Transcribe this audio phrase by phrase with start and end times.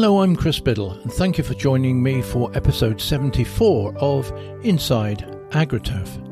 [0.00, 4.30] Hello, I'm Chris Biddle, and thank you for joining me for episode 74 of
[4.62, 6.22] Inside AgriTurf.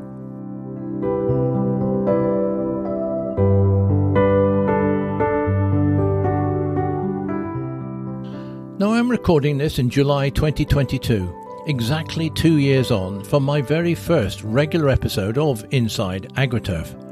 [8.78, 14.44] Now, I'm recording this in July 2022, exactly two years on from my very first
[14.44, 17.05] regular episode of Inside AgriTurf.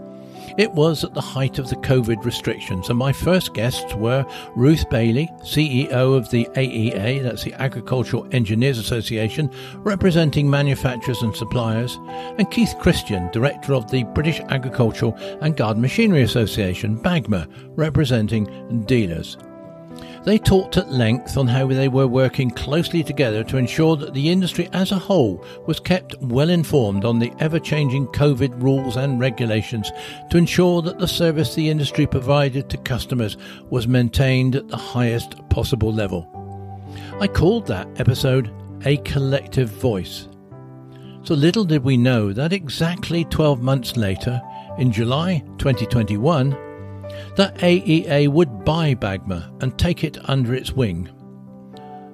[0.57, 4.89] It was at the height of the COVID restrictions, and my first guests were Ruth
[4.89, 11.99] Bailey, CEO of the AEA, that's the Agricultural Engineers Association, representing manufacturers and suppliers,
[12.39, 19.37] and Keith Christian, Director of the British Agricultural and Garden Machinery Association, BAGMA, representing dealers.
[20.25, 24.31] They talked at length on how they were working closely together to ensure that the
[24.31, 29.21] industry as a whole was kept well informed on the ever changing COVID rules and
[29.21, 29.93] regulations
[30.31, 33.37] to ensure that the service the industry provided to customers
[33.71, 36.31] was maintained at the highest possible level.
[37.21, 38.51] I called that episode
[38.87, 40.29] A Collective Voice.
[41.23, 44.43] So little did we know that exactly 12 months later,
[44.79, 46.74] in July 2021,
[47.37, 51.11] that AEA would buy Bagma and take it under its wing.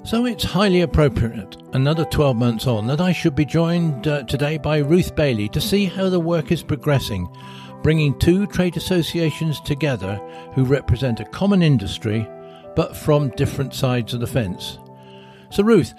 [0.02, 4.56] So it's highly appropriate, another 12 months on, that I should be joined uh, today
[4.56, 7.28] by Ruth Bailey to see how the work is progressing,
[7.82, 10.16] bringing two trade associations together
[10.54, 12.26] who represent a common industry
[12.74, 14.78] but from different sides of the fence.
[15.50, 15.92] So, Ruth,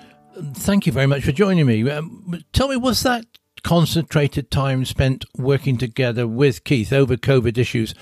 [0.54, 1.88] thank you very much for joining me.
[1.90, 3.26] Um, tell me, was that
[3.64, 7.94] concentrated time spent working together with Keith over COVID issues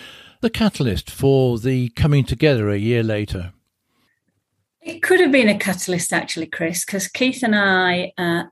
[0.41, 3.53] the catalyst for the coming together a year later?
[4.81, 8.43] It could have been a catalyst, actually, Chris, because Keith and I uh,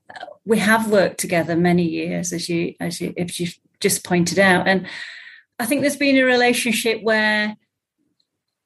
[0.46, 4.68] we have worked together many years, as you as you if you've just pointed out,
[4.68, 4.88] and
[5.60, 7.56] I think there's been a relationship where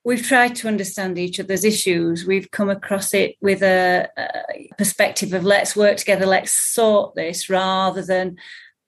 [0.04, 2.26] we've tried to understand each other's issues.
[2.26, 7.50] We've come across it with a, a perspective of let's work together, let's sort this,
[7.50, 8.38] rather than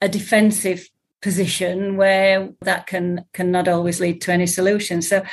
[0.00, 0.88] a defensive
[1.24, 5.00] position where that can can not always lead to any solution.
[5.00, 5.24] So,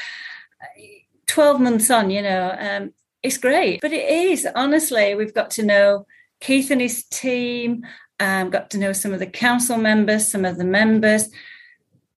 [1.28, 5.64] twelve months on, you know, um, it's great, but it is honestly we've got to
[5.64, 6.08] know
[6.40, 7.86] Keith and his team.
[8.22, 11.30] Um, got to know some of the council members, some of the members.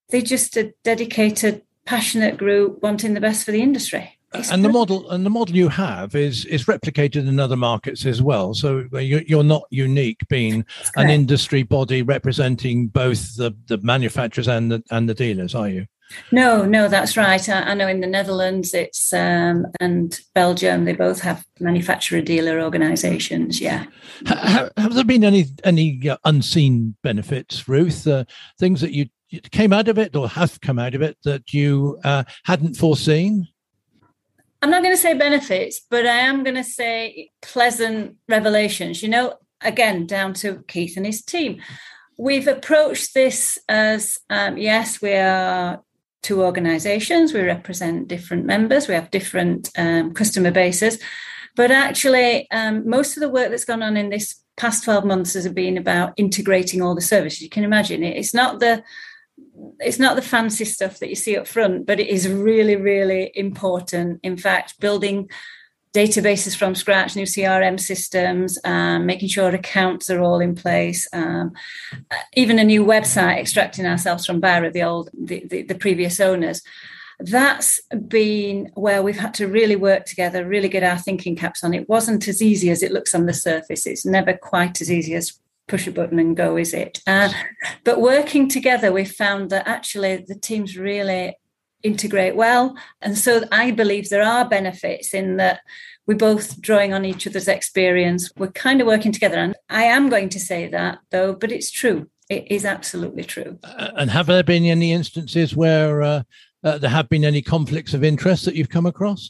[0.09, 4.14] They're just a dedicated, passionate group wanting the best for the industry
[4.51, 8.21] and the model and the model you have is is replicated in other markets as
[8.21, 8.53] well.
[8.53, 10.65] So you're not unique, being
[10.95, 15.85] an industry body representing both the, the manufacturers and the and the dealers, are you?
[16.31, 17.49] No, no, that's right.
[17.49, 22.61] I, I know in the Netherlands, it's um, and Belgium, they both have manufacturer dealer
[22.61, 23.59] organisations.
[23.59, 23.85] Yeah.
[24.27, 28.05] Have, have, there been any any uh, unseen benefits, Ruth?
[28.05, 28.25] Uh,
[28.59, 29.07] things that you
[29.51, 33.47] came out of it or have come out of it that you uh, hadn't foreseen?
[34.65, 39.03] I'm not going to say benefits, but I am going to say pleasant revelations.
[39.03, 41.61] You know, again, down to Keith and his team.
[42.17, 45.83] We've approached this as um, yes, we are
[46.23, 50.97] two organizations, we represent different members, we have different um, customer bases.
[51.55, 55.35] But actually, um, most of the work that's gone on in this past 12 months
[55.35, 57.43] has been about integrating all the services.
[57.43, 58.17] You can imagine it.
[58.17, 58.83] It's not the
[59.79, 63.31] it's not the fancy stuff that you see up front, but it is really, really
[63.35, 64.19] important.
[64.23, 65.29] In fact, building
[65.93, 71.53] databases from scratch, new CRM systems, um, making sure accounts are all in place, um,
[72.33, 76.61] even a new website, extracting ourselves from BIRA, the old, the, the, the previous owners.
[77.19, 77.79] That's
[78.09, 81.73] been where we've had to really work together, really get our thinking caps on.
[81.73, 83.87] It wasn't as easy as it looks on the surface.
[83.87, 87.01] It's never quite as easy as push a button and go, is it?
[87.07, 87.29] Uh,
[87.83, 91.35] but working together, we found that actually the teams really
[91.83, 92.75] integrate well.
[93.01, 95.61] And so I believe there are benefits in that
[96.07, 98.31] we're both drawing on each other's experience.
[98.37, 99.37] We're kind of working together.
[99.37, 102.09] And I am going to say that though, but it's true.
[102.29, 103.59] It is absolutely true.
[103.63, 106.23] Uh, and have there been any instances where uh,
[106.63, 109.29] uh, there have been any conflicts of interest that you've come across?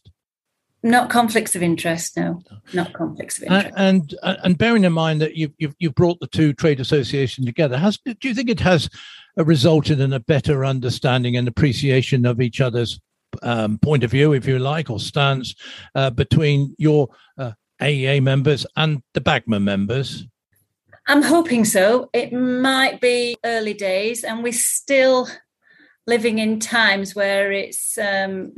[0.86, 2.44] Not conflicts of interest, no.
[2.72, 3.74] Not conflicts of interest.
[3.76, 7.48] And and, and bearing in mind that you've, you've, you've brought the two trade associations
[7.48, 8.88] together, has do you think it has
[9.36, 13.02] resulted in a better understanding and appreciation of each other's
[13.42, 15.56] um, point of view, if you like, or stance
[15.96, 17.10] uh, between your
[17.40, 20.28] uh, AEA members and the Bagma members?
[21.08, 22.12] I'm hoping so.
[22.14, 25.30] It might be early days, and we're still
[26.06, 27.98] living in times where it's.
[27.98, 28.54] Um,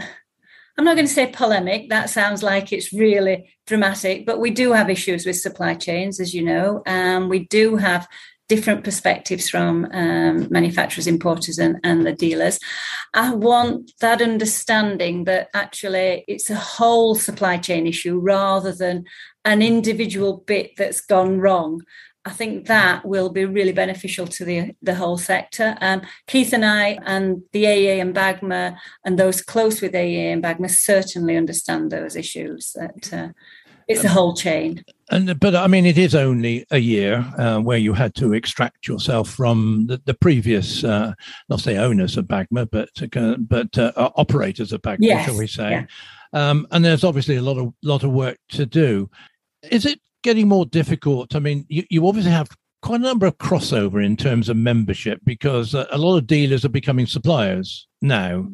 [0.78, 4.74] I'm not going to say polemic, that sounds like it's really dramatic, but we do
[4.74, 6.84] have issues with supply chains, as you know.
[6.86, 8.08] Um, we do have
[8.48, 12.60] different perspectives from um, manufacturers, importers, and, and the dealers.
[13.14, 19.06] I want that understanding that actually it's a whole supply chain issue rather than
[19.44, 21.82] an individual bit that's gone wrong.
[22.28, 25.78] I think that will be really beneficial to the the whole sector.
[25.80, 30.44] Um, Keith and I and the AEA and BAGMA and those close with AEA and
[30.44, 32.74] BAGMA certainly understand those issues.
[32.74, 33.30] That uh,
[33.88, 34.84] it's a whole chain.
[35.10, 38.90] And but I mean, it is only a year uh, where you had to extract
[38.90, 41.14] yourself from the, the previous, uh,
[41.48, 45.26] not say owners of Bagma, but uh, but uh, operators of Bagma, yes.
[45.26, 45.72] shall we say?
[45.72, 45.86] Yeah.
[46.34, 49.10] Um, and there's obviously a lot of lot of work to do.
[49.72, 51.36] Is it getting more difficult?
[51.36, 52.50] I mean, you, you obviously have
[52.82, 56.64] quite a number of crossover in terms of membership because uh, a lot of dealers
[56.64, 58.48] are becoming suppliers now.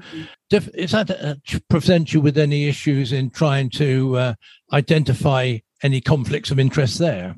[0.54, 0.70] Mm-hmm.
[0.76, 1.36] Is that uh,
[1.70, 4.34] present you with any issues in trying to uh,
[4.72, 7.36] identify any conflicts of interest there?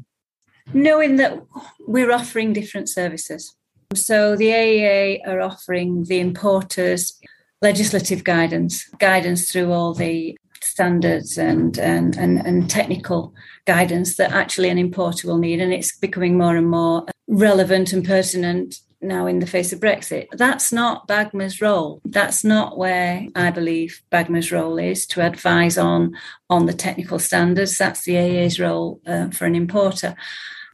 [0.73, 1.41] Knowing that
[1.79, 3.55] we're offering different services.
[3.93, 7.19] So the AEA are offering the importers
[7.61, 13.33] legislative guidance, guidance through all the standards and, and, and, and technical
[13.65, 15.61] guidance that actually an importer will need.
[15.61, 20.27] And it's becoming more and more relevant and pertinent now in the face of Brexit.
[20.31, 22.01] That's not Bagma's role.
[22.05, 26.15] That's not where I believe Bagma's role is to advise on
[26.49, 27.77] on the technical standards.
[27.77, 30.15] That's the AA's role uh, for an importer.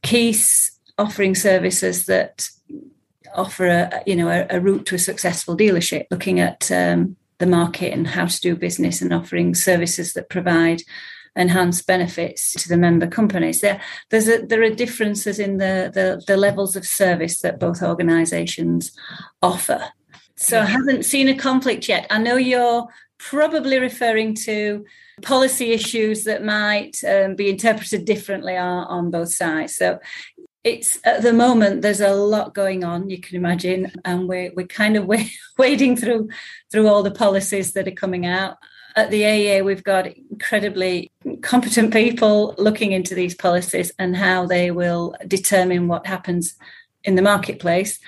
[0.02, 2.48] Keith's offering services that
[3.34, 7.46] offer a you know a, a route to a successful dealership, looking at um, the
[7.48, 10.82] market and how to do business and offering services that provide
[11.34, 13.60] enhanced benefits to the member companies.
[13.60, 13.80] There,
[14.10, 18.92] there's a, there are differences in the, the, the levels of service that both organisations
[19.42, 19.90] offer.
[20.36, 22.06] So I haven't seen a conflict yet.
[22.10, 22.86] I know you're
[23.18, 24.84] probably referring to
[25.22, 29.76] policy issues that might um, be interpreted differently on, on both sides.
[29.76, 29.98] So
[30.64, 34.66] it's at the moment there's a lot going on you can imagine and we're, we're
[34.66, 35.10] kind of
[35.58, 36.28] wading through
[36.70, 38.58] through all the policies that are coming out.
[38.94, 41.10] At the AEA we've got incredibly
[41.40, 46.54] competent people looking into these policies and how they will determine what happens
[47.02, 47.98] in the marketplace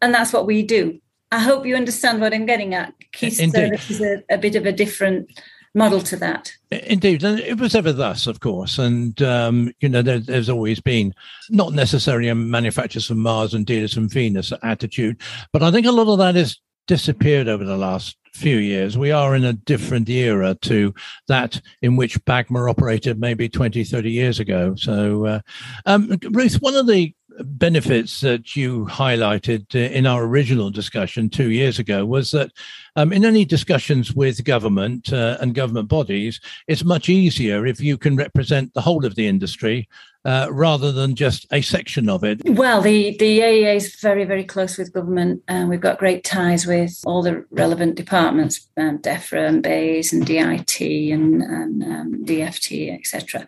[0.00, 1.00] and that's what we do.
[1.30, 3.36] I hope you understand what i'm getting at Keith.
[3.36, 5.30] Service is a, a bit of a different
[5.74, 6.52] model to that.
[6.70, 8.78] Indeed, and it was ever thus, of course.
[8.78, 11.14] And um, you know, there, there's always been
[11.50, 15.20] not necessarily a manufacturers from Mars and dealers from Venus attitude,
[15.52, 18.96] but I think a lot of that has disappeared over the last few years.
[18.96, 20.94] We are in a different era to
[21.28, 24.74] that in which Bagma operated maybe 20, 30 years ago.
[24.76, 25.40] So, uh,
[25.86, 31.78] um, Ruth, one of the benefits that you highlighted in our original discussion two years
[31.78, 32.52] ago was that
[32.96, 37.96] um, in any discussions with government uh, and government bodies, it's much easier if you
[37.96, 39.88] can represent the whole of the industry
[40.24, 42.40] uh, rather than just a section of it.
[42.44, 46.66] Well, the, the AEA is very, very close with government, and we've got great ties
[46.66, 52.94] with all the relevant departments, um, DEFRA and BEIS and DIT and, and um, DFT,
[52.94, 53.46] etc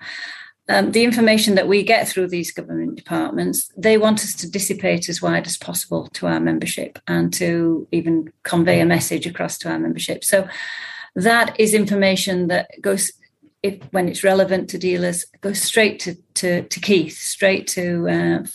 [0.68, 5.08] um, the information that we get through these government departments, they want us to dissipate
[5.08, 9.70] as wide as possible to our membership and to even convey a message across to
[9.70, 10.24] our membership.
[10.24, 10.48] So
[11.14, 13.12] that is information that goes,
[13.62, 18.46] if, when it's relevant to dealers, goes straight to, to, to Keith, straight to uh,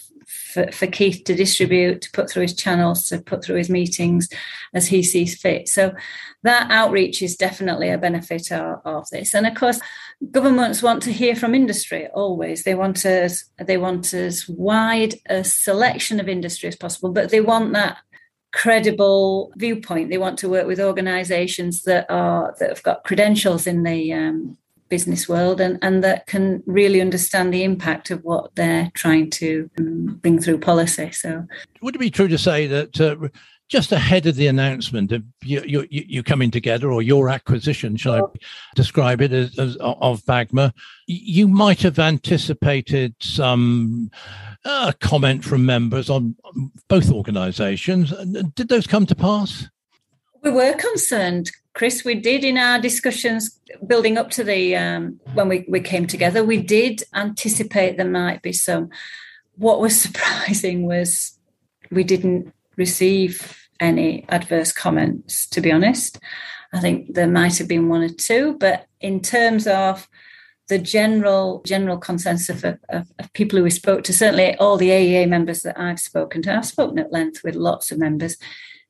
[0.49, 4.29] for, for Keith to distribute, to put through his channels, to put through his meetings
[4.73, 5.69] as he sees fit.
[5.69, 5.93] So
[6.43, 9.35] that outreach is definitely a benefit of, of this.
[9.35, 9.79] And of course,
[10.31, 12.63] governments want to hear from industry always.
[12.63, 17.41] They want as they want as wide a selection of industry as possible, but they
[17.41, 17.97] want that
[18.51, 20.09] credible viewpoint.
[20.09, 24.57] They want to work with organisations that are that have got credentials in the um,
[24.89, 29.69] business world and, and that can really understand the impact of what they're trying to
[29.77, 31.11] um, bring through policy.
[31.11, 31.45] So,
[31.81, 33.29] would it be true to say that uh,
[33.69, 38.15] just ahead of the announcement of you, you, you, coming together or your acquisition, shall
[38.15, 38.21] I
[38.75, 40.73] describe it as, as of Bagma,
[41.05, 44.09] you might have anticipated some
[44.65, 46.35] uh, comment from members on
[46.87, 48.11] both organisations.
[48.55, 49.69] Did those come to pass?
[50.41, 52.04] We were concerned, Chris.
[52.04, 53.57] We did in our discussions
[53.88, 56.44] building up to the um, when we, we came together.
[56.44, 58.90] We did anticipate there might be some.
[59.56, 61.40] What was surprising was
[61.90, 66.19] we didn't receive any adverse comments, to be honest.
[66.74, 70.09] I think there might have been one or two, but in terms of
[70.68, 74.90] the general general consensus of, of, of, people who we spoke to, certainly all the
[74.90, 78.36] AEA members that I've spoken to, I've spoken at length with lots of members,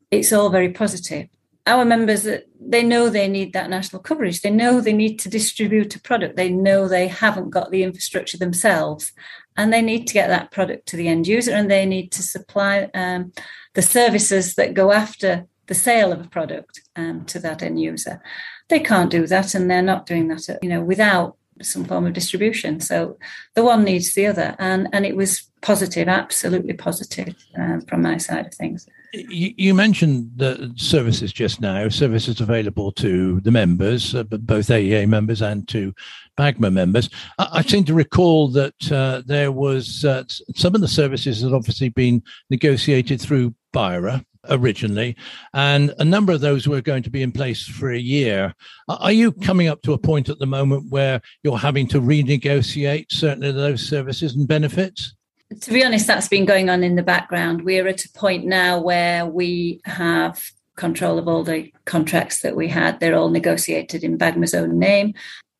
[0.10, 1.28] it's all very positive.
[1.70, 2.28] Our members
[2.60, 4.42] they know they need that national coverage.
[4.42, 6.36] They know they need to distribute a product.
[6.36, 9.12] They know they haven't got the infrastructure themselves.
[9.56, 12.24] And they need to get that product to the end user and they need to
[12.24, 13.34] supply um,
[13.74, 18.22] the services that go after the sale of a product um, to that end user.
[18.70, 22.14] They can't do that and they're not doing that you know without some form of
[22.14, 22.80] distribution.
[22.80, 23.18] So
[23.54, 24.56] the one needs the other.
[24.60, 30.32] And and it was positive absolutely positive um, from my side of things you, mentioned
[30.36, 35.94] the services just now, services available to the members, uh, both AEA members and to
[36.38, 37.10] BAGMA members.
[37.38, 40.24] I, I seem to recall that uh, there was uh,
[40.56, 45.16] some of the services had obviously been negotiated through BIRA originally,
[45.54, 48.54] and a number of those were going to be in place for a year.
[48.88, 53.08] Are you coming up to a point at the moment where you're having to renegotiate
[53.12, 55.14] certain of those services and benefits?
[55.62, 57.64] To be honest, that's been going on in the background.
[57.64, 62.68] We're at a point now where we have control of all the contracts that we
[62.68, 63.00] had.
[63.00, 65.14] They're all negotiated in BAGMA's own name.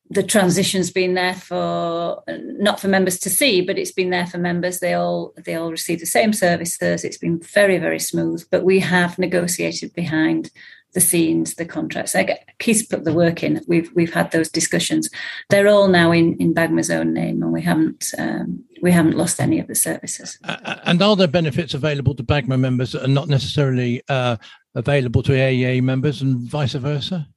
[0.08, 4.38] The transition's been there for not for members to see, but it's been there for
[4.38, 4.80] members.
[4.80, 7.04] They all they all receive the same services.
[7.04, 8.44] It's been very very smooth.
[8.50, 10.50] But we have negotiated behind
[10.94, 12.16] the scenes, the contracts.
[12.58, 13.62] Keith's put the work in.
[13.68, 15.08] We've we've had those discussions.
[15.48, 19.40] They're all now in in Bagma's own name, and we haven't um, we haven't lost
[19.40, 20.38] any of the services.
[20.44, 24.36] And are there benefits available to Bagma members that are not necessarily uh,
[24.74, 27.28] available to AEA members, and vice versa?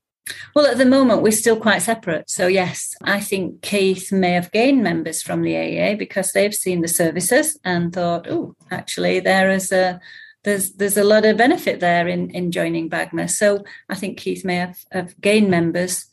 [0.56, 2.30] Well, at the moment, we're still quite separate.
[2.30, 6.82] So, yes, I think Keith may have gained members from the AEA because they've seen
[6.82, 10.00] the services and thought, oh, actually, there is a
[10.44, 13.30] there's there's a lot of benefit there in in joining Bagma.
[13.30, 16.06] So I think Keith may have, have gained members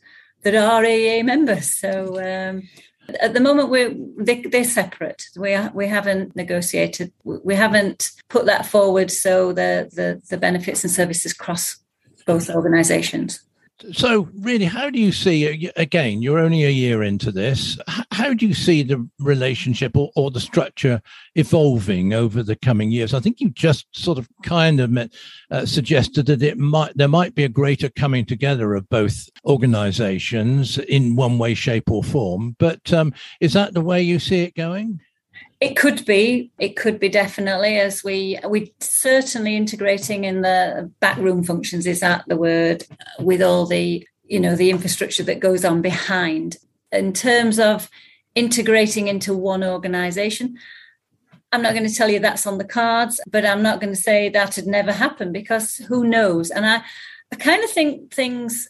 [0.43, 1.77] that are AA members.
[1.77, 2.63] So um,
[3.15, 5.25] at the moment we're they, are separate.
[5.35, 7.11] We we haven't negotiated.
[7.23, 9.11] We haven't put that forward.
[9.11, 11.77] So the the, the benefits and services cross
[12.25, 13.41] both organisations.
[13.91, 17.77] So, really, how do you see, again, you're only a year into this,
[18.11, 21.01] how do you see the relationship or, or the structure
[21.35, 23.13] evolving over the coming years?
[23.13, 25.11] I think you just sort of kind of met,
[25.49, 30.77] uh, suggested that it might there might be a greater coming together of both organizations
[30.77, 32.55] in one way, shape, or form.
[32.59, 35.01] But um, is that the way you see it going?
[35.61, 36.51] It could be.
[36.57, 42.23] It could be definitely as we we certainly integrating in the backroom functions is that
[42.27, 42.83] the word
[43.19, 46.57] with all the you know the infrastructure that goes on behind
[46.91, 47.89] in terms of
[48.33, 50.57] integrating into one organization.
[51.51, 54.01] I'm not going to tell you that's on the cards, but I'm not going to
[54.01, 56.49] say that had never happened because who knows?
[56.49, 56.81] And I,
[57.31, 58.69] I kind of think things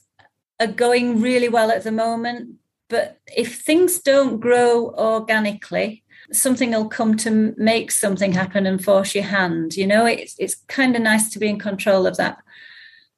[0.60, 2.56] are going really well at the moment.
[2.90, 6.01] But if things don't grow organically,
[6.32, 9.76] something will come to make something happen and force your hand.
[9.76, 12.38] You know, it's it's kind of nice to be in control of that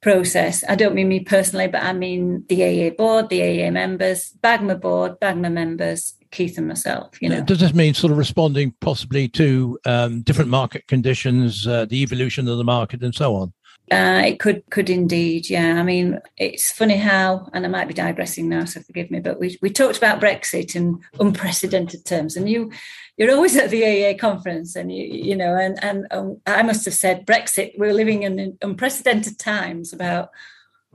[0.02, 0.62] process.
[0.68, 4.80] I don't mean me personally, but I mean the AA board, the AA members, Bagma
[4.80, 7.20] board, Bagma members, Keith and myself.
[7.22, 11.86] You know, does this mean sort of responding possibly to um, different market conditions, uh,
[11.86, 13.52] the evolution of the market, and so on?
[13.90, 15.78] Uh, it could could indeed, yeah.
[15.78, 19.38] I mean, it's funny how, and I might be digressing now, so forgive me, but
[19.38, 22.72] we we talked about Brexit in unprecedented terms, and you
[23.18, 26.86] you're always at the AA conference, and you you know, and and um, I must
[26.86, 27.72] have said Brexit.
[27.76, 30.30] We're living in unprecedented times about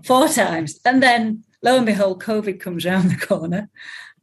[0.03, 3.69] four times, and then lo and behold, COVID comes around the corner,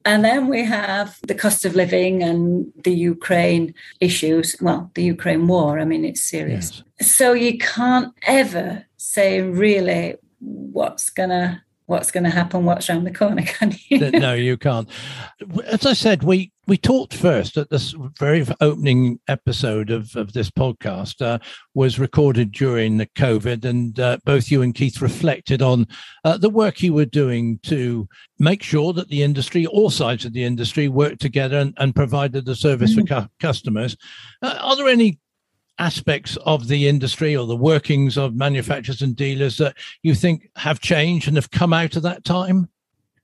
[0.07, 4.55] and then we have the cost of living and the Ukraine issues.
[4.61, 6.85] Well, the Ukraine war, I mean, it's serious.
[7.01, 7.11] Yes.
[7.11, 13.05] So you can't ever say really what's going to what's going to happen, what's around
[13.05, 14.11] the corner, can you?
[14.11, 14.89] no, you can't.
[15.67, 20.51] As I said, we we talked first at this very opening episode of, of this
[20.51, 21.39] podcast uh,
[21.75, 25.87] was recorded during the COVID, and uh, both you and Keith reflected on
[26.25, 28.09] uh, the work you were doing to
[28.41, 32.45] make sure that the industry, all sides of the industry, worked together and, and provided
[32.45, 33.07] the service mm-hmm.
[33.07, 33.97] for cu- customers.
[34.43, 35.21] Uh, are there any
[35.79, 40.81] aspects of the industry or the workings of manufacturers and dealers that you think have
[40.81, 42.69] changed and have come out of that time?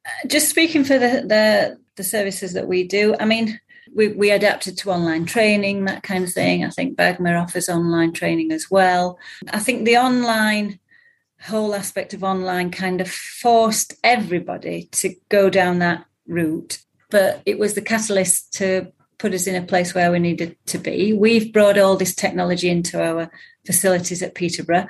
[0.05, 3.59] Uh, just speaking for the the, the services that we do, I mean,
[3.95, 6.65] we, we adapted to online training, that kind of thing.
[6.65, 9.19] I think Bagma offers online training as well.
[9.53, 10.79] I think the online
[11.43, 16.79] whole aspect of online kind of forced everybody to go down that route,
[17.11, 20.79] but it was the catalyst to put us in a place where we needed to
[20.79, 21.13] be.
[21.13, 23.31] We've brought all this technology into our
[23.65, 24.89] facilities at Peterborough.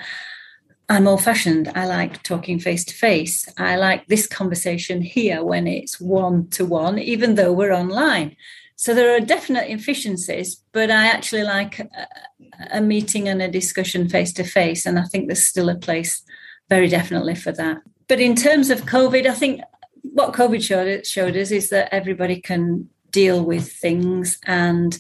[0.89, 1.71] I'm old fashioned.
[1.75, 3.47] I like talking face to face.
[3.59, 8.35] I like this conversation here when it's one to one, even though we're online.
[8.77, 12.09] So there are definite efficiencies, but I actually like a,
[12.71, 14.87] a meeting and a discussion face to face.
[14.87, 16.23] And I think there's still a place
[16.71, 17.83] very definitely for that.
[18.09, 19.61] But in terms of COVID, I think
[20.03, 24.99] what COVID showed, showed us is that everybody can deal with things and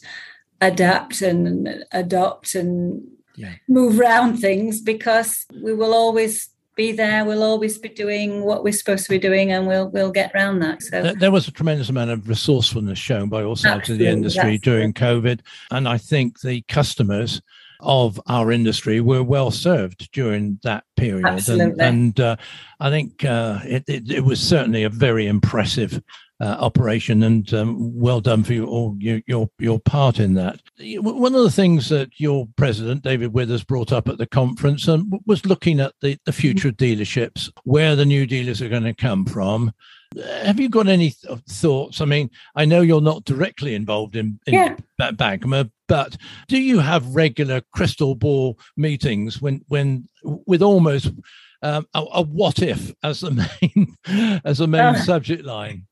[0.60, 3.02] adapt and adopt and
[3.34, 3.54] yeah.
[3.68, 7.24] move around things because we will always be there.
[7.24, 10.60] We'll always be doing what we're supposed to be doing, and we'll we'll get around
[10.60, 10.82] that.
[10.82, 14.16] So there was a tremendous amount of resourcefulness shown by all sides Absolutely, of the
[14.16, 15.40] industry during COVID,
[15.70, 17.42] and I think the customers
[17.80, 21.26] of our industry were well served during that period.
[21.26, 21.84] Absolutely.
[21.84, 22.36] And, and uh,
[22.78, 26.00] I think uh, it, it, it, was certainly a very impressive
[26.42, 30.60] uh, operation, and um, well done for you all your, your your part in that.
[30.98, 35.12] One of the things that your president David Withers brought up at the conference um,
[35.24, 38.92] was looking at the, the future of dealerships, where the new dealers are going to
[38.92, 39.72] come from.
[40.42, 42.00] Have you got any th- thoughts?
[42.00, 44.76] I mean, I know you're not directly involved in, in yeah.
[45.00, 46.16] Bagma, but
[46.48, 51.12] do you have regular crystal ball meetings when when with almost
[51.62, 55.86] um, a, a, what if as the main as the main uh, subject line?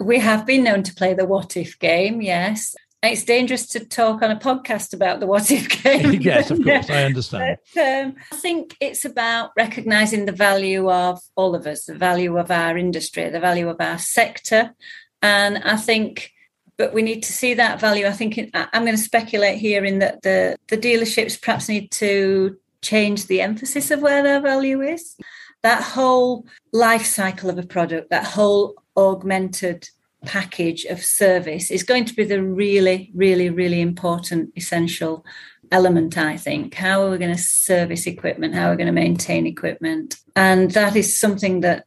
[0.00, 2.74] We have been known to play the what if game, yes.
[3.02, 6.12] It's dangerous to talk on a podcast about the what if game.
[6.22, 7.58] yes, of course, I understand.
[7.74, 12.38] But, um, I think it's about recognizing the value of all of us, the value
[12.38, 14.74] of our industry, the value of our sector.
[15.20, 16.32] And I think,
[16.78, 18.06] but we need to see that value.
[18.06, 21.90] I think it, I'm going to speculate here in that the, the dealerships perhaps need
[21.92, 25.16] to change the emphasis of where their value is.
[25.64, 29.88] That whole life cycle of a product, that whole augmented
[30.26, 35.24] package of service is going to be the really, really, really important, essential
[35.72, 36.74] element, I think.
[36.74, 38.54] How are we going to service equipment?
[38.54, 40.16] How are we going to maintain equipment?
[40.36, 41.86] And that is something that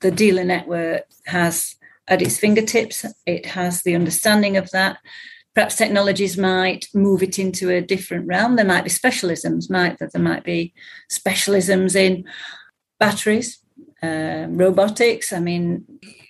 [0.00, 1.76] the dealer network has
[2.08, 3.04] at its fingertips.
[3.26, 4.96] It has the understanding of that.
[5.54, 8.56] Perhaps technologies might move it into a different realm.
[8.56, 10.74] There might be specialisms, might that there might be
[11.12, 12.24] specialisms in
[13.10, 13.58] batteries,
[14.02, 15.32] uh, robotics.
[15.32, 15.84] I mean,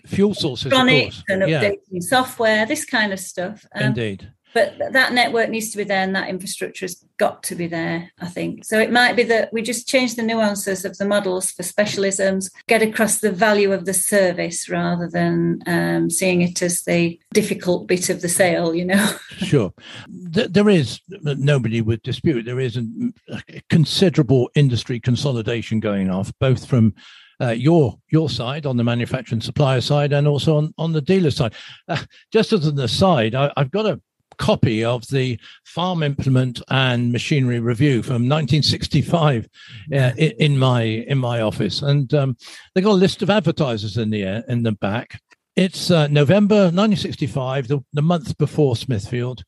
[0.07, 2.01] fuel sources, and updating yeah.
[2.01, 3.67] software, this kind of stuff.
[3.75, 4.33] Um, Indeed.
[4.55, 8.11] But that network needs to be there, and that infrastructure has got to be there.
[8.21, 8.79] I think so.
[8.79, 12.81] It might be that we just change the nuances of the models for specialisms, get
[12.81, 18.09] across the value of the service rather than um, seeing it as the difficult bit
[18.09, 18.75] of the sale.
[18.75, 19.17] You know.
[19.39, 19.73] sure,
[20.09, 26.95] there is nobody would dispute there is a considerable industry consolidation going off, both from
[27.41, 31.31] uh, your your side on the manufacturing supplier side and also on, on the dealer
[31.31, 31.55] side.
[31.89, 34.01] Uh, just as an aside, I, I've got a
[34.35, 39.49] copy of the farm implement and machinery review from 1965
[39.93, 41.83] uh, in my in my office.
[41.83, 42.37] And um,
[42.75, 45.21] they got a list of advertisers in the in the back.
[45.57, 49.45] It's uh, november 1965 the, the month before smithfield.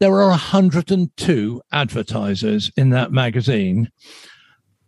[0.00, 3.90] There are 102 advertisers in that magazine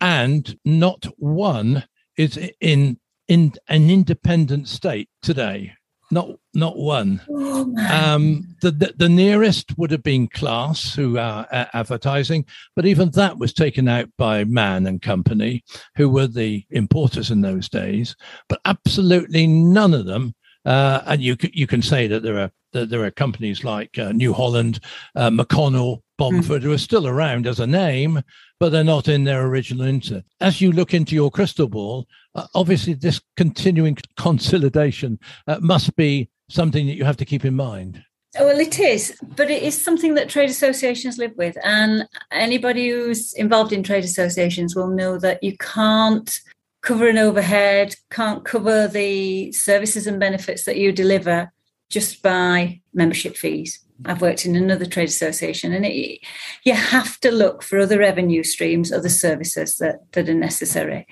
[0.00, 1.84] and not one
[2.16, 5.72] is in in an independent state today.
[6.11, 7.21] Not not one.
[7.29, 12.45] Oh, um, the, the, the nearest would have been Claas, who are advertising,
[12.77, 15.64] but even that was taken out by Mann and Company,
[15.97, 18.14] who were the importers in those days.
[18.49, 20.35] But absolutely none of them.
[20.64, 24.12] Uh, and you you can say that there are that there are companies like uh,
[24.12, 24.81] New Holland,
[25.16, 26.64] uh, McConnell, Bomford, mm.
[26.64, 28.23] who are still around as a name,
[28.61, 30.25] but they're not in their original intent.
[30.40, 36.29] As you look into your crystal ball, uh, obviously this continuing consolidation uh, must be
[36.49, 38.03] something that you have to keep in mind.
[38.38, 41.57] Well, it is, but it is something that trade associations live with.
[41.64, 46.38] And anybody who's involved in trade associations will know that you can't
[46.83, 51.51] cover an overhead, can't cover the services and benefits that you deliver
[51.88, 53.81] just by membership fees.
[54.05, 56.20] I've worked in another trade association, and it,
[56.64, 61.07] you have to look for other revenue streams, other services that, that are necessary.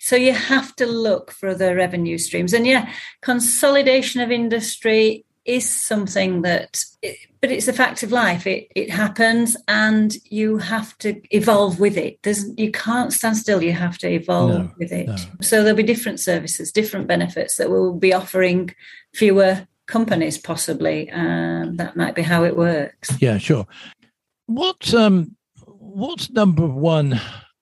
[0.00, 2.54] So you have to look for other revenue streams.
[2.54, 6.82] And yeah, consolidation of industry is something that,
[7.40, 8.46] but it's a fact of life.
[8.46, 12.18] It it happens, and you have to evolve with it.
[12.22, 13.62] There's you can't stand still.
[13.62, 15.06] You have to evolve no, with it.
[15.06, 15.16] No.
[15.42, 18.74] So there'll be different services, different benefits that will be offering
[19.14, 21.10] fewer companies, possibly.
[21.10, 23.10] Um, that might be how it works.
[23.20, 23.66] Yeah, sure.
[24.46, 25.36] What um,
[25.66, 27.20] what's number one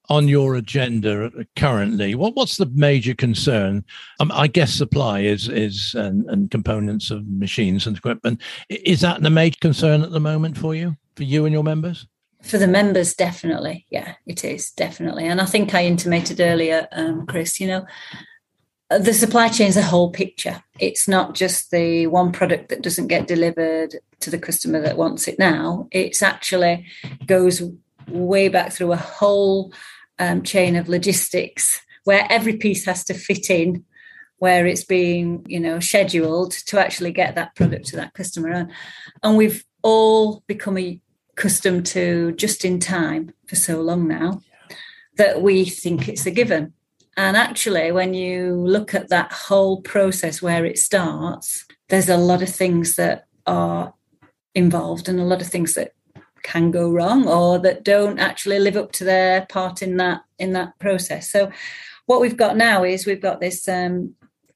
[0.08, 2.14] on your agenda currently?
[2.14, 3.84] What what's the major concern?
[4.20, 8.40] Um, I guess supply is is and, and components of machines and equipment.
[8.68, 12.06] Is that the major concern at the moment for you, for you and your members?
[12.42, 13.86] For the members, definitely.
[13.90, 15.26] Yeah, it is definitely.
[15.26, 17.58] And I think I intimated earlier, um, Chris.
[17.58, 17.86] You know,
[18.90, 20.62] the supply chain is a whole picture.
[20.78, 25.28] It's not just the one product that doesn't get delivered to the customer that wants
[25.28, 25.88] it now.
[25.90, 26.86] It's actually
[27.26, 27.62] goes
[28.08, 29.72] way back through a whole
[30.18, 33.84] um, chain of logistics where every piece has to fit in
[34.38, 38.50] where it's being you know scheduled to actually get that product to that customer.
[38.50, 38.70] And,
[39.22, 40.78] and we've all become
[41.32, 44.40] accustomed to just in time for so long now
[45.16, 46.72] that we think it's a given.
[47.16, 52.42] And actually when you look at that whole process where it starts there's a lot
[52.42, 53.94] of things that are
[54.54, 55.92] involved and a lot of things that
[56.42, 60.52] can go wrong or that don't actually live up to their part in that in
[60.52, 61.50] that process so
[62.06, 64.14] what we've got now is we've got this um,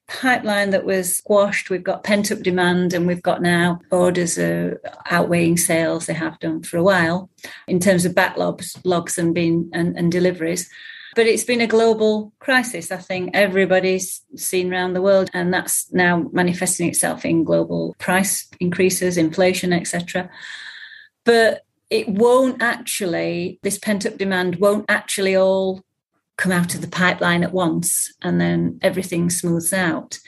[0.08, 1.70] pipeline that was squashed.
[1.70, 6.06] We've got pent up demand, and we've got now orders are outweighing sales.
[6.06, 7.30] They have done for a while
[7.66, 10.68] in terms of backlogs, logs, and being and, and deliveries.
[11.14, 12.90] But it's been a global crisis.
[12.90, 18.48] I think everybody's seen around the world, and that's now manifesting itself in global price
[18.60, 20.30] increases, inflation, etc.
[21.24, 25.82] But it won't actually, this pent up demand won't actually all
[26.38, 30.18] come out of the pipeline at once and then everything smooths out.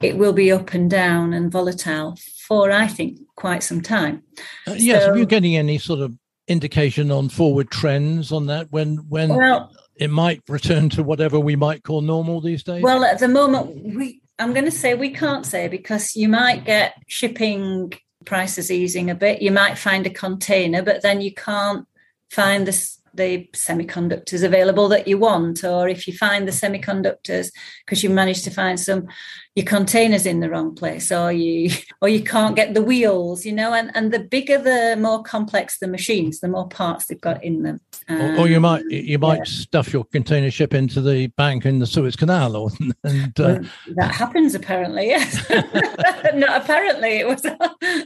[0.00, 4.24] It will be up and down and volatile for, I think, quite some time.
[4.66, 6.12] Uh, yes, so, are you getting any sort of
[6.48, 11.54] indication on forward trends on that when when well, it might return to whatever we
[11.54, 12.82] might call normal these days?
[12.82, 16.64] Well, at the moment, we I'm going to say we can't say because you might
[16.64, 17.92] get shipping
[18.24, 19.42] prices easing a bit.
[19.42, 21.86] You might find a container, but then you can't
[22.30, 27.50] find this the semiconductors available that you want, or if you find the semiconductors
[27.84, 29.06] because you managed to find some
[29.54, 33.52] your containers in the wrong place, or you or you can't get the wheels, you
[33.52, 37.44] know, and, and the bigger the more complex the machines, the more parts they've got
[37.44, 37.80] in them.
[38.08, 39.44] Um, or, or, you might you might yeah.
[39.44, 42.70] stuff your container ship into the bank in the Suez Canal, or
[43.04, 43.60] and uh, well,
[43.96, 45.08] that happens apparently.
[45.08, 45.46] Yes,
[46.34, 47.46] not apparently it was.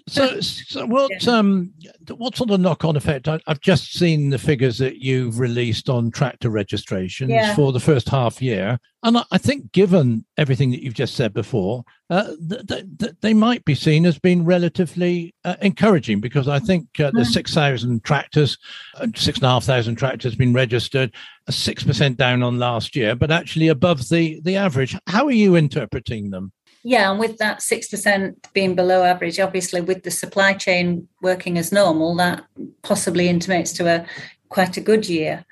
[0.09, 1.31] so, so what yeah.
[1.31, 1.73] um
[2.17, 3.29] what sort of knock on effect?
[3.29, 7.55] I, have just seen the figures that you've released on tractor registrations yeah.
[7.55, 11.85] for the first half year, and I, think given everything that you've just said before,
[12.11, 16.88] uh, th- th- they might be seen as being relatively uh, encouraging because I think
[16.99, 17.31] uh, the hmm.
[17.31, 18.59] 6,000 tractors,
[18.97, 21.14] uh, 6,500 tractors been registered,
[21.49, 24.97] 6% down on last year, but actually above the, the average.
[25.07, 26.51] How are you interpreting them?
[26.83, 31.71] Yeah, and with that 6% being below average, obviously with the supply chain working as
[31.71, 32.45] normal, that
[32.83, 34.07] possibly intimates to a
[34.49, 35.45] quite a good year.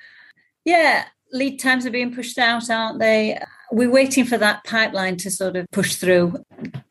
[0.64, 3.38] Yeah, lead times are being pushed out, aren't they?
[3.74, 6.36] we're waiting for that pipeline to sort of push through.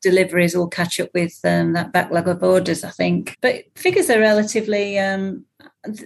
[0.02, 3.38] Deliveries will catch up with um, that backlog of orders, I think.
[3.42, 5.46] But figures are relatively, um,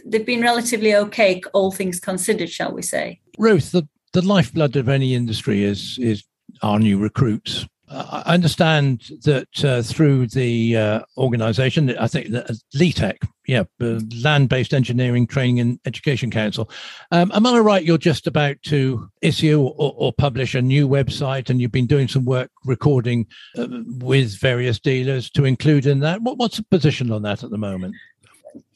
[0.06, 3.20] they've been relatively okay, all things considered, shall we say.
[3.40, 6.24] Ruth, the, the lifeblood of any industry is is
[6.62, 7.68] our new recruits.
[7.90, 13.16] I understand that uh, through the uh, organization, I think that uh, LETEC,
[13.48, 16.70] yeah, uh, Land Based Engineering Training and Education Council.
[17.12, 17.86] Um, am I right?
[17.86, 22.10] You're just about to issue or, or, publish a new website, and you've been doing
[22.10, 23.26] some work recording
[23.58, 23.68] uh,
[24.00, 26.22] with various dealers to include in that.
[26.22, 27.96] What, what's the position on that at the moment?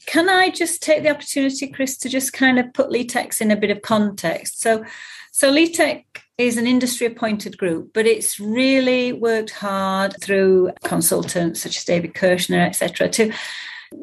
[0.06, 3.58] Can I just take the opportunity, Chris, to just kind of put LETECs in a
[3.58, 4.62] bit of context?
[4.62, 4.86] So,
[5.34, 6.06] so LETEC
[6.38, 12.14] is an industry appointed group, but it's really worked hard through consultants such as David
[12.14, 13.32] Kirshner, etc., to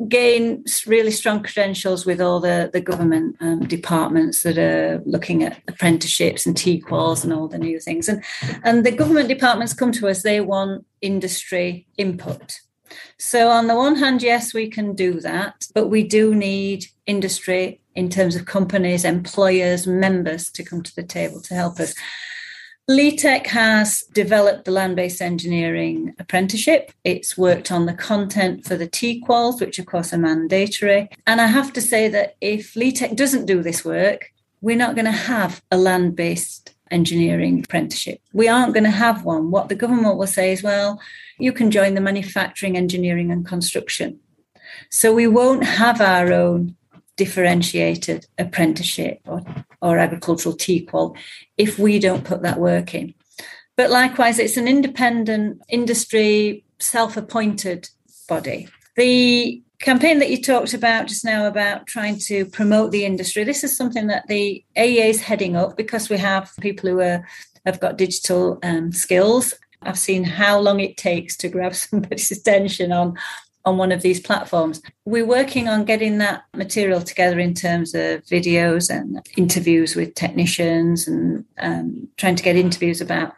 [0.08, 5.62] gain really strong credentials with all the, the government um, departments that are looking at
[5.66, 8.08] apprenticeships and TQuals and all the new things.
[8.08, 8.22] And,
[8.64, 12.60] and the government departments come to us, they want industry input.
[13.18, 17.80] So, on the one hand, yes, we can do that, but we do need industry
[17.94, 21.94] in terms of companies, employers, members to come to the table to help us.
[22.88, 26.90] LETEC has developed the land based engineering apprenticeship.
[27.04, 31.10] It's worked on the content for the TQuals, which of course are mandatory.
[31.26, 35.04] And I have to say that if LETEC doesn't do this work, we're not going
[35.04, 38.20] to have a land based engineering apprenticeship.
[38.32, 39.50] We aren't going to have one.
[39.50, 41.00] What the government will say is, well,
[41.38, 44.20] you can join the manufacturing, engineering, and construction.
[44.90, 46.76] So we won't have our own
[47.16, 49.42] differentiated apprenticeship or,
[49.82, 51.16] or agricultural TQual
[51.56, 53.14] if we don't put that work in.
[53.76, 57.88] But likewise, it's an independent industry, self appointed
[58.28, 58.68] body.
[58.96, 63.64] The campaign that you talked about just now about trying to promote the industry, this
[63.64, 67.26] is something that the AEA is heading up because we have people who are,
[67.64, 69.54] have got digital um, skills.
[69.82, 73.16] I've seen how long it takes to grab somebody's attention on
[73.64, 74.80] on one of these platforms.
[75.04, 81.06] We're working on getting that material together in terms of videos and interviews with technicians
[81.06, 83.34] and um, trying to get interviews about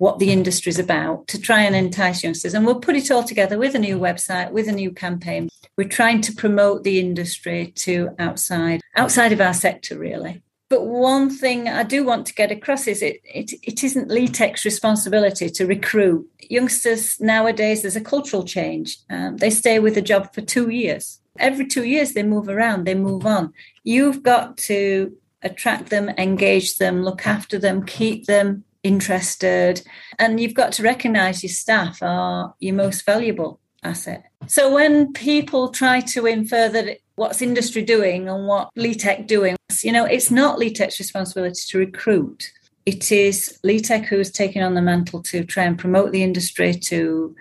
[0.00, 2.54] what the industry is about to try and entice youngsters.
[2.54, 5.50] And we'll put it all together with a new website, with a new campaign.
[5.76, 10.42] We're trying to promote the industry to outside outside of our sector, really.
[10.70, 14.64] But one thing I do want to get across is it, it, it isn't LETEC's
[14.64, 16.26] responsibility to recruit.
[16.48, 18.96] Youngsters nowadays, there's a cultural change.
[19.10, 21.20] Um, they stay with a job for two years.
[21.38, 23.52] Every two years, they move around, they move on.
[23.84, 29.82] You've got to attract them, engage them, look after them, keep them interested.
[30.18, 34.24] And you've got to recognize your staff are your most valuable asset.
[34.46, 39.92] So when people try to infer that what's industry doing and what LETEC doing, you
[39.92, 42.50] know, it's not LETEC's responsibility to recruit.
[42.86, 47.34] It is LETEC who's taking on the mantle to try and promote the industry to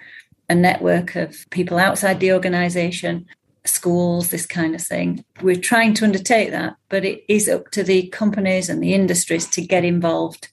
[0.49, 3.25] a network of people outside the organization,
[3.65, 5.23] schools, this kind of thing.
[5.41, 9.47] We're trying to undertake that, but it is up to the companies and the industries
[9.51, 10.49] to get involved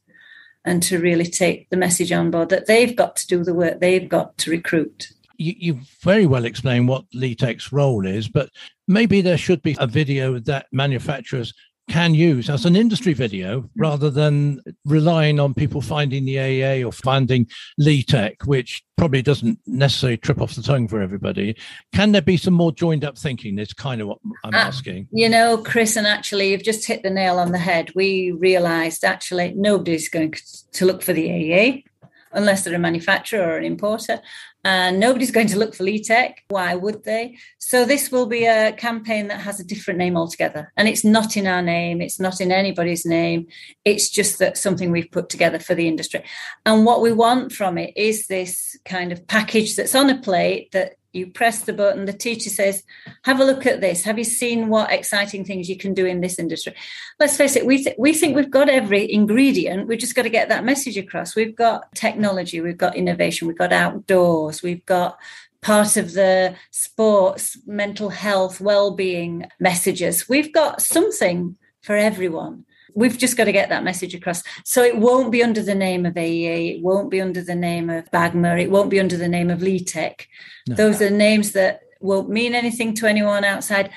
[0.67, 3.81] and to really take the message on board that they've got to do the work,
[3.81, 5.09] they've got to recruit.
[5.39, 8.51] You, you very well explained what LETEC's role is, but
[8.89, 11.55] maybe there should be a video that manufacturers
[11.89, 16.93] can use as an industry video rather than relying on people finding the AEA or
[16.93, 17.47] finding
[17.81, 21.57] LETEC, which probably doesn't necessarily trip off the tongue for everybody.
[21.95, 23.59] Can there be some more joined up thinking?
[23.59, 25.09] It's kind of what I'm uh, asking.
[25.13, 27.93] You know, Chris, and actually, you've just hit the nail on the head.
[27.95, 30.35] We realized actually nobody's going
[30.73, 31.85] to look for the AEA
[32.33, 34.21] unless they're a manufacturer or an importer
[34.67, 36.39] and nobody's going to look for LETEC.
[36.49, 37.39] Why would they?
[37.59, 40.73] So this will be a campaign that has a different name altogether.
[40.77, 43.47] And it's not in our name, it's not in anybody's name.
[43.85, 46.25] It's just that something we've put together for the industry.
[46.65, 50.73] And what we want from it is this kind of package that's on a plate
[50.73, 52.83] that you press the button the teacher says
[53.23, 54.05] have a look at this.
[54.05, 56.75] Have you seen what exciting things you can do in this industry?
[57.19, 59.89] Let's face it we, th- we think we've got every ingredient.
[59.89, 61.35] We've just got to get that message across.
[61.35, 62.61] We've got technology.
[62.61, 63.49] We've got innovation.
[63.49, 64.63] We've got outdoors.
[64.63, 65.19] We've got
[65.63, 70.29] part of the sports mental health well-being messages.
[70.29, 72.65] We've got something for everyone
[72.97, 74.43] we've just got to get that message across.
[74.65, 77.91] So it won't be under the name of AEA, it won't be under the name
[77.91, 80.27] of BAGMA, it won't be under the name of LETEC.
[80.69, 80.75] No.
[80.75, 83.91] Those are names that won't mean anything to anyone outside,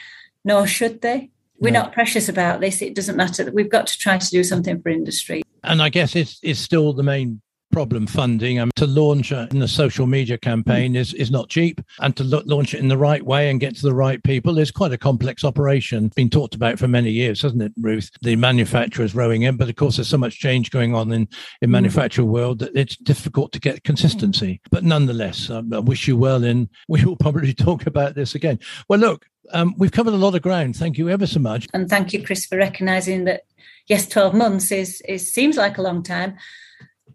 [0.43, 1.31] nor should they.
[1.57, 1.83] We're no.
[1.83, 2.81] not precious about this.
[2.81, 3.49] It doesn't matter.
[3.51, 5.41] We've got to try to do something for industry.
[5.63, 8.59] And I guess it's, it's still the main problem funding.
[8.59, 11.81] Um, to launch a, in a social media campaign is, is not cheap.
[11.99, 14.57] And to lo- launch it in the right way and get to the right people
[14.57, 16.11] is quite a complex operation.
[16.15, 18.09] Been talked about for many years, hasn't it, Ruth?
[18.21, 19.57] The manufacturers rowing in.
[19.57, 21.27] But of course, there's so much change going on in,
[21.61, 21.73] in mm.
[21.73, 24.61] manufacturing world that it's difficult to get consistency.
[24.71, 26.69] But nonetheless, um, I wish you well in.
[26.87, 28.59] We will probably talk about this again.
[28.87, 30.75] Well, look, um, we've covered a lot of ground.
[30.75, 31.67] Thank you ever so much.
[31.73, 33.43] And thank you, Chris, for recognising that,
[33.85, 36.37] yes, 12 months is, is seems like a long time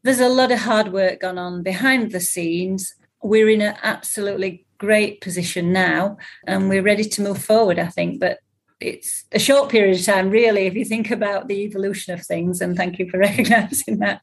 [0.05, 2.95] there's a lot of hard work gone on behind the scenes.
[3.23, 8.21] We're in an absolutely great position now and we're ready to move forward, I think.
[8.21, 8.39] But
[8.81, 12.61] it's a short period of time, really, if you think about the evolution of things.
[12.61, 14.21] And thank you for recognizing that.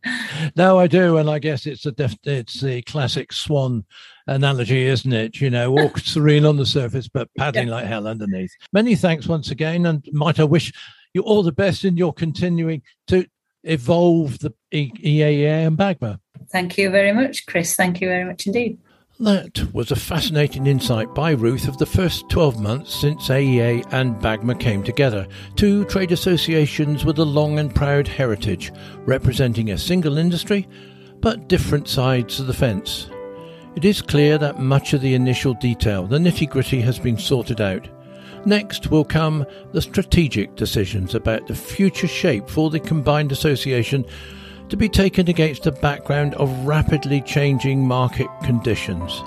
[0.56, 3.84] No, I do, and I guess it's a def- it's the classic swan
[4.28, 5.42] analogy, isn't it?
[5.42, 7.76] You know, all serene on the surface, but paddling yeah.
[7.76, 8.52] like hell underneath.
[8.72, 10.72] Many thanks once again, and might I wish
[11.14, 13.26] you all the best in your continuing to
[13.64, 16.20] evolve the EAA and BAGMA.
[16.52, 17.76] Thank you very much, Chris.
[17.76, 18.78] Thank you very much indeed.
[19.20, 24.16] That was a fascinating insight by Ruth of the first 12 months since AEA and
[24.16, 28.72] BAGMA came together, two trade associations with a long and proud heritage,
[29.06, 30.68] representing a single industry
[31.20, 33.12] but different sides of the fence.
[33.76, 37.62] It is clear that much of the initial detail, the nitty gritty, has been sorted
[37.62, 37.88] out.
[38.46, 44.06] Next will come the strategic decisions about the future shape for the combined association
[44.70, 49.22] to be taken against a background of rapidly changing market conditions.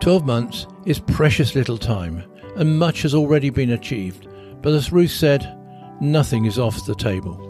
[0.00, 2.24] 12 months is precious little time,
[2.56, 4.26] and much has already been achieved,
[4.62, 5.56] but as Ruth said,
[6.00, 7.46] nothing is off the table.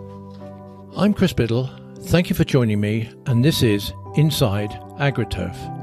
[0.97, 1.71] I'm Chris Biddle.
[2.07, 5.81] Thank you for joining me, and this is Inside AgriTurf.